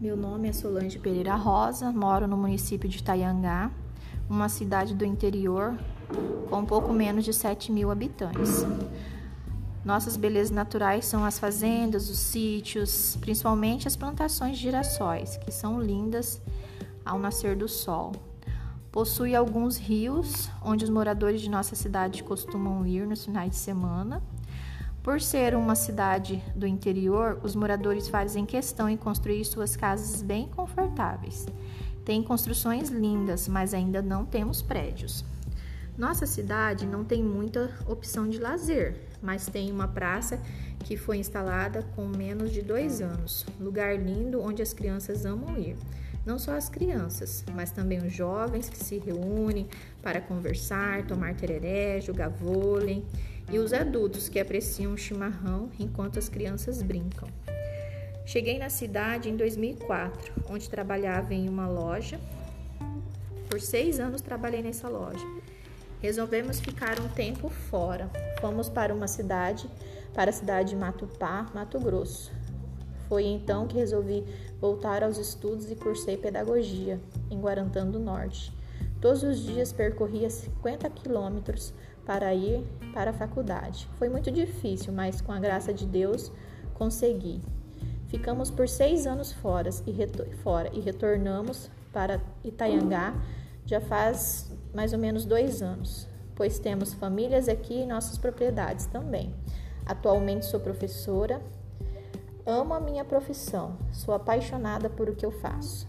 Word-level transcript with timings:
Meu 0.00 0.16
nome 0.16 0.48
é 0.48 0.52
Solange 0.52 0.96
Pereira 0.96 1.34
Rosa, 1.34 1.90
moro 1.90 2.28
no 2.28 2.36
município 2.36 2.88
de 2.88 2.98
Itaiangá, 2.98 3.68
uma 4.30 4.48
cidade 4.48 4.94
do 4.94 5.04
interior 5.04 5.76
com 6.48 6.64
pouco 6.64 6.92
menos 6.92 7.24
de 7.24 7.32
7 7.32 7.72
mil 7.72 7.90
habitantes. 7.90 8.64
Nossas 9.84 10.16
belezas 10.16 10.52
naturais 10.52 11.04
são 11.04 11.24
as 11.24 11.40
fazendas, 11.40 12.08
os 12.08 12.16
sítios, 12.16 13.18
principalmente 13.20 13.88
as 13.88 13.96
plantações 13.96 14.56
de 14.56 14.62
girassóis, 14.62 15.36
que 15.36 15.50
são 15.50 15.80
lindas 15.80 16.40
ao 17.04 17.18
nascer 17.18 17.56
do 17.56 17.66
sol. 17.66 18.12
Possui 18.92 19.34
alguns 19.34 19.78
rios 19.78 20.48
onde 20.64 20.84
os 20.84 20.90
moradores 20.90 21.40
de 21.40 21.50
nossa 21.50 21.74
cidade 21.74 22.22
costumam 22.22 22.86
ir 22.86 23.04
nos 23.04 23.24
finais 23.24 23.50
de 23.50 23.56
semana. 23.56 24.22
Por 25.08 25.22
ser 25.22 25.54
uma 25.54 25.74
cidade 25.74 26.44
do 26.54 26.66
interior, 26.66 27.40
os 27.42 27.56
moradores 27.56 28.08
fazem 28.08 28.44
questão 28.44 28.90
em 28.90 28.96
construir 28.98 29.42
suas 29.46 29.74
casas 29.74 30.20
bem 30.20 30.48
confortáveis. 30.48 31.46
Tem 32.04 32.22
construções 32.22 32.90
lindas, 32.90 33.48
mas 33.48 33.72
ainda 33.72 34.02
não 34.02 34.26
temos 34.26 34.60
prédios. 34.60 35.24
Nossa 35.96 36.26
cidade 36.26 36.84
não 36.84 37.04
tem 37.04 37.24
muita 37.24 37.70
opção 37.86 38.28
de 38.28 38.38
lazer, 38.38 38.96
mas 39.22 39.46
tem 39.46 39.72
uma 39.72 39.88
praça 39.88 40.38
que 40.80 40.94
foi 40.94 41.16
instalada 41.16 41.82
com 41.96 42.06
menos 42.06 42.52
de 42.52 42.60
dois 42.60 43.00
anos. 43.00 43.46
Lugar 43.58 43.98
lindo 43.98 44.42
onde 44.42 44.60
as 44.60 44.74
crianças 44.74 45.24
amam 45.24 45.56
ir. 45.56 45.78
Não 46.26 46.38
só 46.38 46.54
as 46.54 46.68
crianças, 46.68 47.42
mas 47.54 47.70
também 47.70 47.96
os 47.96 48.12
jovens 48.12 48.68
que 48.68 48.76
se 48.76 48.98
reúnem 48.98 49.68
para 50.02 50.20
conversar, 50.20 51.06
tomar 51.06 51.34
tereré, 51.34 51.98
jogar 52.02 52.28
vôlei, 52.28 53.02
e 53.50 53.58
os 53.58 53.72
adultos 53.72 54.28
que 54.28 54.38
apreciam 54.38 54.92
o 54.92 54.98
chimarrão 54.98 55.70
enquanto 55.78 56.18
as 56.18 56.28
crianças 56.28 56.82
brincam. 56.82 57.28
Cheguei 58.24 58.58
na 58.58 58.68
cidade 58.68 59.30
em 59.30 59.36
2004, 59.36 60.34
onde 60.50 60.68
trabalhava 60.68 61.32
em 61.32 61.48
uma 61.48 61.66
loja. 61.66 62.20
Por 63.48 63.58
seis 63.60 63.98
anos 63.98 64.20
trabalhei 64.20 64.62
nessa 64.62 64.86
loja. 64.88 65.24
Resolvemos 66.02 66.60
ficar 66.60 67.00
um 67.00 67.08
tempo 67.08 67.48
fora. 67.48 68.10
Fomos 68.40 68.68
para 68.68 68.94
uma 68.94 69.08
cidade, 69.08 69.68
para 70.12 70.30
a 70.30 70.32
cidade 70.32 70.70
de 70.70 70.76
Matupá, 70.76 71.46
Mato 71.54 71.80
Grosso. 71.80 72.30
Foi 73.08 73.24
então 73.24 73.66
que 73.66 73.76
resolvi 73.76 74.22
voltar 74.60 75.02
aos 75.02 75.16
estudos 75.16 75.70
e 75.70 75.74
cursei 75.74 76.18
pedagogia 76.18 77.00
em 77.30 77.40
Guarantã 77.40 77.86
do 77.86 77.98
Norte. 77.98 78.52
Todos 79.00 79.22
os 79.22 79.38
dias 79.38 79.72
percorria 79.72 80.28
50 80.28 80.88
quilômetros 80.90 81.72
para 82.04 82.34
ir 82.34 82.64
para 82.92 83.10
a 83.10 83.12
faculdade. 83.12 83.88
Foi 83.98 84.08
muito 84.08 84.30
difícil, 84.30 84.92
mas 84.92 85.20
com 85.20 85.30
a 85.30 85.38
graça 85.38 85.72
de 85.72 85.86
Deus 85.86 86.32
consegui. 86.74 87.40
Ficamos 88.08 88.50
por 88.50 88.68
seis 88.68 89.06
anos 89.06 89.32
fora 89.32 89.68
e, 89.86 90.34
fora, 90.42 90.70
e 90.72 90.80
retornamos 90.80 91.70
para 91.92 92.20
Itaiangá 92.42 93.14
já 93.66 93.80
faz 93.80 94.50
mais 94.74 94.92
ou 94.92 94.98
menos 94.98 95.26
dois 95.26 95.60
anos, 95.60 96.08
pois 96.34 96.58
temos 96.58 96.94
famílias 96.94 97.48
aqui 97.48 97.82
e 97.82 97.86
nossas 97.86 98.16
propriedades 98.16 98.86
também. 98.86 99.34
Atualmente 99.84 100.46
sou 100.46 100.58
professora 100.58 101.40
Amo 102.50 102.72
a 102.72 102.80
minha 102.80 103.04
profissão, 103.04 103.76
sou 103.92 104.14
apaixonada 104.14 104.88
por 104.88 105.06
o 105.06 105.14
que 105.14 105.26
eu 105.26 105.30
faço. 105.30 105.86